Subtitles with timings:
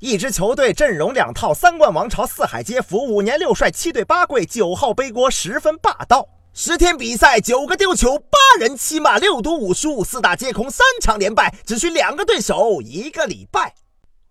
[0.00, 6.26] 一支球队阵容两套，三冠王朝四海皆服，五年六帅七队八跪，九号背锅十分霸道。
[6.54, 13.74] 十天比赛九个丢球，八人七骂，六赌五输，四大皆空，三场连败，只需两个对手一个礼拜。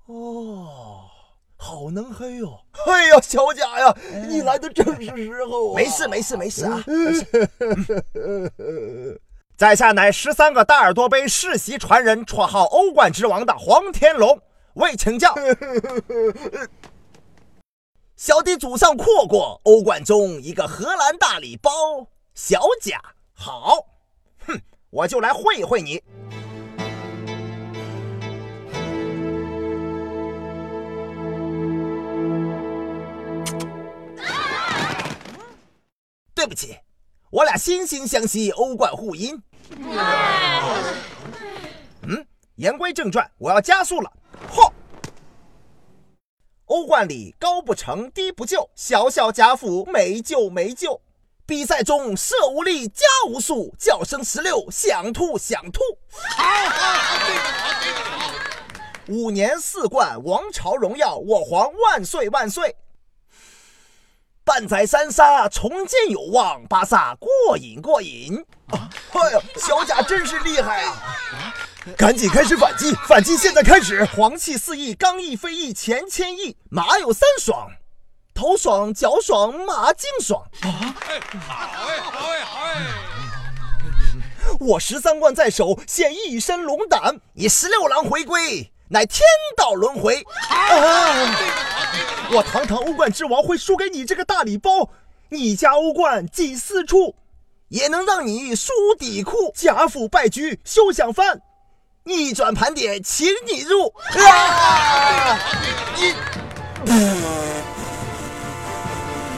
[0.07, 1.01] 哦，
[1.55, 2.61] 好能黑哦！
[2.87, 3.95] 哎呀，小贾呀，
[4.27, 5.75] 你来的正是时候啊！
[5.75, 6.83] 没事没事没事啊。
[9.55, 14.41] 在下乃十三个大耳朵杯世袭传人，绰号欧冠之王的黄天龙。
[14.75, 15.33] 未请教，
[18.15, 21.71] 小弟祖上阔过，欧冠中一个荷兰大礼包，
[22.33, 23.01] 小贾
[23.33, 23.87] 好，
[24.45, 26.01] 哼，我就来会会你。
[36.35, 36.77] 对不起，
[37.31, 39.41] 我俩惺惺相惜，欧冠互阴。
[42.59, 44.11] 言归正传，我要加速了。
[44.53, 44.69] 嚯！
[46.65, 50.99] 欧冠里高不成低不就，小小贾府没救没救。
[51.45, 55.79] 比赛中射无力加无数，叫声十六想吐想吐。
[56.11, 58.33] 好，好，好，这个好。
[59.07, 62.75] 五年四冠王朝荣耀，我皇万岁万岁。
[64.43, 68.45] 半载三杀重建有望，巴萨过瘾过瘾。
[68.67, 71.55] 哎呀，小贾真是厉害啊！
[71.97, 72.93] 赶紧开始反击！
[73.07, 74.03] 反击现在开始！
[74.05, 77.69] 黄气四溢，刚毅飞翼前千亿，马有三爽，
[78.33, 80.67] 头爽脚爽马劲爽啊！
[80.69, 82.85] 好哎，好哎，好哎！
[84.59, 89.21] 我十三冠在手，现一身龙胆，你十六郎回归，乃天
[89.55, 90.25] 道轮回。
[92.31, 94.89] 我堂堂欧冠之王会输给你这个大礼包？
[95.29, 97.15] 你家欧冠进四处，
[97.69, 99.51] 也能让你输底裤。
[99.55, 101.41] 贾府败局休想翻！
[102.09, 103.93] 逆转盘点，请你入。
[104.27, 105.37] 啊！
[105.95, 106.15] 你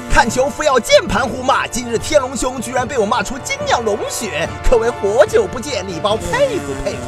[0.10, 7.00] 看球非要键盘互骂，今日天龙兄居然被我骂出金鸟龙血，可谓活久不见，礼包佩服佩服。